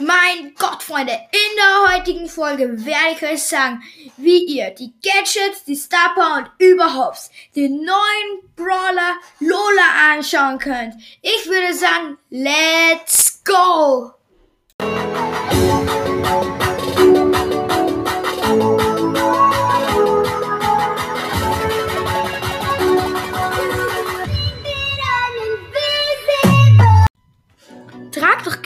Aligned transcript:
mein 0.00 0.54
Gott, 0.58 0.82
Freunde, 0.82 1.12
in 1.12 1.56
der 1.56 1.96
heutigen 1.96 2.28
Folge 2.28 2.84
werde 2.84 3.14
ich 3.14 3.22
euch 3.22 3.42
sagen, 3.42 3.82
wie 4.16 4.44
ihr 4.44 4.70
die 4.70 4.92
Gadgets, 5.02 5.64
die 5.64 5.76
Star 5.76 6.14
Power 6.14 6.38
und 6.38 6.50
überhaupt 6.66 7.30
den 7.54 7.84
neuen 7.84 8.54
Brawler 8.56 9.16
Lola 9.40 10.12
anschauen 10.12 10.58
könnt. 10.58 10.94
Ich 11.22 11.46
würde 11.46 11.74
sagen, 11.74 12.18
let's 12.30 13.42
go! 13.44 14.12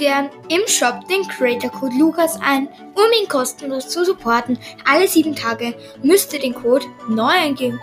Gern 0.01 0.31
im 0.49 0.67
Shop 0.67 1.07
den 1.09 1.29
Creator 1.29 1.71
Code 1.71 1.95
Lukas 1.97 2.41
ein, 2.41 2.69
um 2.95 3.13
ihn 3.21 3.29
kostenlos 3.29 3.87
zu 3.89 4.05
supporten. 4.05 4.59
Alle 4.87 5.07
sieben 5.07 5.37
Tage 5.37 5.75
müsst 6.03 6.33
ihr 6.33 6.41
den 6.41 6.55
Code 6.55 6.87
neu 7.09 7.31
eingeben. 7.31 7.79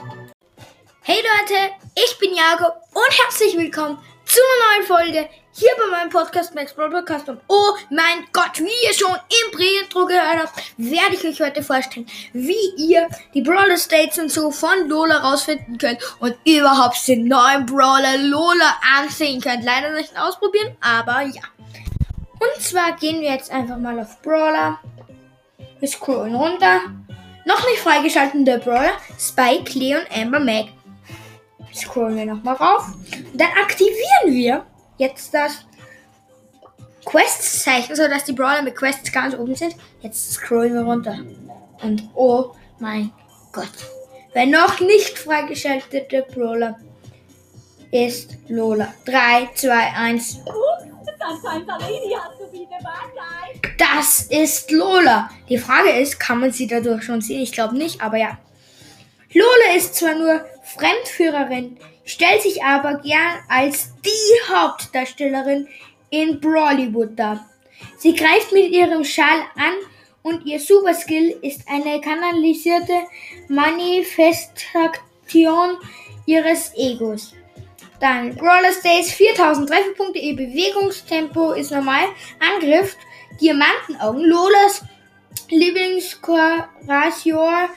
Hey 1.03 1.17
Leute, 1.17 1.73
ich 1.95 2.17
bin 2.17 2.33
Jakob 2.33 2.73
und 2.93 3.23
herzlich 3.23 3.55
willkommen 3.55 3.99
zu 4.25 4.39
einer 4.41 4.77
neuen 4.77 4.87
Folge 4.87 5.29
hier 5.51 5.69
bei 5.77 5.91
meinem 5.91 6.09
Podcast 6.09 6.55
Max 6.55 6.73
Brawl 6.73 6.89
Podcast. 6.89 7.29
Und 7.29 7.39
oh 7.49 7.75
mein 7.91 8.25
Gott, 8.33 8.57
wie 8.57 8.87
ihr 8.87 8.93
schon 8.93 9.13
im 9.13 9.51
Pre-Intro 9.51 10.07
gehört 10.07 10.39
habt, 10.39 10.73
werde 10.77 11.13
ich 11.13 11.23
euch 11.23 11.39
heute 11.39 11.61
vorstellen, 11.61 12.07
wie 12.33 12.73
ihr 12.77 13.07
die 13.35 13.41
Brawler 13.41 13.77
States 13.77 14.17
und 14.17 14.31
so 14.31 14.49
von 14.49 14.89
Lola 14.89 15.19
rausfinden 15.19 15.77
könnt 15.77 15.99
und 16.19 16.35
überhaupt 16.45 17.07
den 17.07 17.27
neuen 17.27 17.67
Brawler 17.67 18.17
Lola 18.17 18.75
ansehen 18.97 19.39
könnt. 19.39 19.63
Leider 19.63 19.91
nicht 19.91 20.19
ausprobieren, 20.19 20.75
aber 20.81 21.21
ja. 21.21 21.43
Und 22.39 22.61
zwar 22.61 22.95
gehen 22.95 23.21
wir 23.21 23.31
jetzt 23.31 23.51
einfach 23.51 23.77
mal 23.77 23.99
auf 23.99 24.21
Brawler. 24.21 24.79
Wir 25.79 25.87
scrollen 25.87 26.35
runter. 26.35 26.81
Noch 27.45 27.65
nicht 27.65 27.79
freigeschalten 27.79 28.45
der 28.45 28.57
Brawler. 28.57 28.93
Spike, 29.19 29.77
Leon, 29.77 30.01
Amber, 30.13 30.39
Mag. 30.39 30.65
Scrollen 31.73 32.17
wir 32.17 32.25
nochmal 32.25 32.55
rauf. 32.55 32.93
Und 33.31 33.39
dann 33.39 33.49
aktivieren 33.61 34.33
wir 34.33 34.65
jetzt 34.97 35.33
das 35.33 35.65
Questzeichen, 37.05 37.95
sodass 37.95 38.25
die 38.25 38.33
Brawler 38.33 38.63
mit 38.63 38.75
Quests 38.75 39.11
ganz 39.11 39.33
oben 39.35 39.55
sind. 39.55 39.75
Jetzt 40.01 40.33
scrollen 40.33 40.73
wir 40.73 40.81
runter. 40.81 41.19
Und 41.81 42.09
oh 42.15 42.53
mein 42.79 43.11
Gott. 43.51 43.69
Wer 44.33 44.45
noch 44.45 44.79
nicht 44.81 45.17
freigeschaltete 45.17 46.25
Brawler 46.33 46.77
ist 47.91 48.37
Lola. 48.49 48.93
3, 49.05 49.49
2, 49.55 49.71
1. 49.71 50.39
Das 53.77 54.21
ist 54.23 54.71
Lola. 54.71 55.29
Die 55.49 55.57
Frage 55.57 55.91
ist, 55.91 56.19
kann 56.19 56.39
man 56.39 56.51
sie 56.51 56.67
dadurch 56.67 57.03
schon 57.03 57.21
sehen? 57.21 57.41
Ich 57.41 57.51
glaube 57.51 57.75
nicht, 57.75 58.01
aber 58.01 58.17
ja. 58.17 58.37
Lola 59.33 59.75
ist 59.75 59.95
zwar 59.95 60.15
nur 60.15 60.45
Fremdführerin, 60.63 61.77
stellt 62.05 62.41
sich 62.41 62.63
aber 62.63 62.95
gern 62.95 63.39
als 63.49 63.89
die 64.03 64.53
Hauptdarstellerin 64.53 65.67
in 66.09 66.39
Brawlywood 66.39 67.17
dar. 67.17 67.45
Sie 67.97 68.15
greift 68.15 68.53
mit 68.53 68.71
ihrem 68.71 69.03
Schal 69.03 69.41
an 69.55 69.73
und 70.23 70.45
ihr 70.45 70.59
Superskill 70.59 71.37
ist 71.41 71.61
eine 71.67 71.99
kanalisierte 72.01 72.93
Manifestation 73.47 75.77
ihres 76.25 76.73
Egos. 76.75 77.33
Dann 77.99 78.35
Brawler 78.35 78.71
Stays 78.71 79.11
4000 79.11 79.67
Trefferpunkte, 79.69 80.19
ihr 80.19 80.35
Bewegungstempo 80.35 81.53
ist 81.53 81.71
normal. 81.71 82.09
Angriff, 82.39 82.95
Diamantenaugen, 83.41 84.23
Lolas 84.23 84.83
Lieblingskoration, 85.49 87.69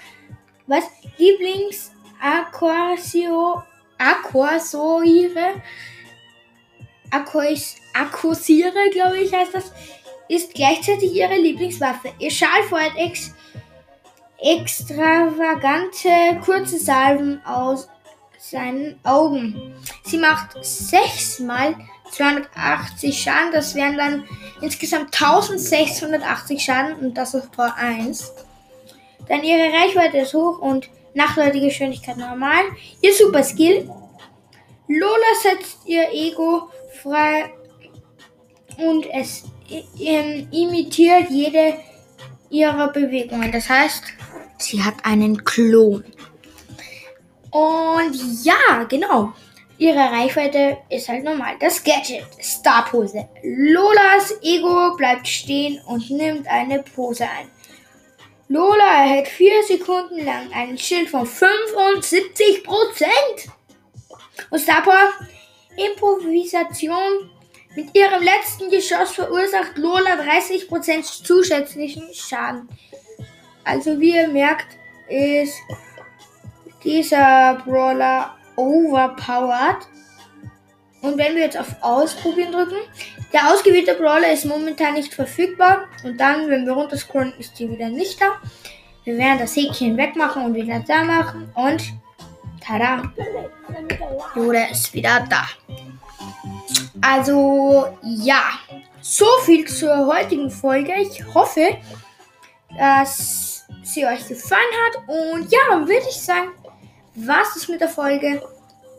was? 0.67 0.85
Lieblingsaquasio, 1.19 3.63
Aquasoire, 3.99 5.63
Akkusiere, 7.11 8.91
glaube 8.93 9.19
ich, 9.19 9.33
heißt 9.33 9.55
das, 9.55 9.73
ist 10.29 10.55
gleichzeitig 10.55 11.13
ihre 11.13 11.37
Lieblingswaffe. 11.37 12.13
Ihr 12.19 12.31
Schal 12.31 12.63
feuert 12.69 12.97
ex 12.97 13.35
extravagante 14.43 16.09
kurze 16.43 16.79
Salven 16.79 17.45
aus 17.45 17.91
seinen 18.41 18.99
Augen. 19.05 19.75
Sie 20.05 20.19
macht 20.19 20.57
6 20.65 21.41
mal 21.41 21.75
280 22.11 23.21
Schaden. 23.21 23.53
Das 23.53 23.75
wären 23.75 23.97
dann 23.97 24.25
insgesamt 24.61 25.15
1680 25.15 26.63
Schaden 26.63 26.95
und 26.95 27.15
das 27.15 27.35
ist 27.35 27.53
Tor 27.53 27.75
1. 27.77 28.33
Dann 29.29 29.45
ihre 29.45 29.73
Reichweite 29.73 30.19
ist 30.19 30.35
hoch 30.35 30.59
und 30.59 30.89
nachhaltige 31.15 31.67
Geschwindigkeit 31.67 32.17
normal. 32.17 32.63
Ihr 33.03 33.15
Super 33.15 33.45
Skill. 33.45 33.89
Lola 34.89 35.35
setzt 35.43 35.79
ihr 35.87 36.11
Ego 36.13 36.71
frei 37.03 37.53
und 38.79 39.07
es 39.13 39.45
imitiert 40.51 41.31
jede 41.31 41.75
ihrer 42.49 42.89
Bewegungen. 42.89 43.53
Das 43.53 43.69
heißt, 43.69 44.03
sie 44.59 44.83
hat 44.83 45.05
einen 45.05 45.45
Klon. 45.45 46.05
Und 47.51 48.45
ja, 48.45 48.85
genau. 48.89 49.33
Ihre 49.79 49.99
Reichweite 49.99 50.77
ist 50.91 51.09
halt 51.09 51.25
normal. 51.25 51.55
Das 51.59 51.83
Gadget, 51.83 52.27
Star 52.41 52.85
Pose. 52.85 53.29
Lolas 53.43 54.35
Ego 54.43 54.95
bleibt 54.97 55.27
stehen 55.27 55.81
und 55.87 56.11
nimmt 56.11 56.47
eine 56.49 56.83
Pose 56.83 57.25
ein. 57.25 57.51
Lola 58.49 59.05
erhält 59.05 59.29
4 59.29 59.63
Sekunden 59.67 60.25
lang 60.25 60.53
einen 60.53 60.77
Schild 60.77 61.09
von 61.09 61.27
75%. 61.27 62.69
Und 64.51 64.59
Star 64.59 64.83
Power, 64.83 65.13
Improvisation. 65.77 67.31
Mit 67.77 67.95
ihrem 67.97 68.23
letzten 68.23 68.69
Geschoss 68.69 69.13
verursacht 69.13 69.79
Lola 69.79 70.21
30% 70.21 71.25
zusätzlichen 71.25 72.13
Schaden. 72.13 72.69
Also 73.65 73.99
wie 74.01 74.17
ihr 74.17 74.29
merkt, 74.29 74.67
ist 75.09 75.55
dieser 76.85 77.63
Brawler 77.65 78.37
overpowered. 78.57 79.87
Und 81.03 81.17
wenn 81.17 81.35
wir 81.35 81.45
jetzt 81.45 81.59
auf 81.59 81.77
Ausprobieren 81.81 82.53
drücken, 82.53 82.77
der 83.33 83.51
ausgewählte 83.53 83.95
Brawler 83.95 84.33
ist 84.33 84.45
momentan 84.45 84.95
nicht 84.95 85.15
verfügbar. 85.15 85.85
Und 86.05 86.19
dann, 86.19 86.49
wenn 86.49 86.67
wir 86.67 86.73
runterscrollen, 86.73 87.33
ist 87.39 87.59
die 87.59 87.71
wieder 87.71 87.89
nicht 87.89 88.21
da. 88.21 88.33
Wir 89.05 89.17
werden 89.17 89.39
das 89.39 89.57
Häkchen 89.57 89.97
wegmachen 89.97 90.45
und 90.45 90.55
wieder 90.55 90.81
da 90.87 91.05
machen. 91.05 91.51
Und 91.55 91.83
tada! 92.61 93.03
Yoda 94.35 94.65
ist 94.71 94.93
wieder 94.93 95.27
da. 95.29 95.47
Also, 97.01 97.97
ja. 98.03 98.43
So 99.01 99.27
viel 99.45 99.67
zur 99.67 100.07
heutigen 100.07 100.51
Folge. 100.51 100.93
Ich 101.01 101.25
hoffe, 101.35 101.79
dass 102.77 103.67
sie 103.83 104.05
euch 104.05 104.29
gefallen 104.29 104.61
hat. 104.87 105.09
Und 105.09 105.51
ja, 105.51 105.79
würde 105.81 106.07
ich 106.09 106.21
sagen, 106.21 106.51
was 107.15 107.57
ist 107.57 107.69
mit 107.69 107.81
der 107.81 107.89
Folge. 107.89 108.43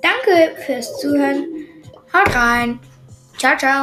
Danke 0.02 0.56
fürs 0.66 1.00
Zuhören. 1.00 1.46
Haut 2.14 2.36
rein. 2.36 2.80
Ciao, 3.38 3.58
ciao. 3.58 3.80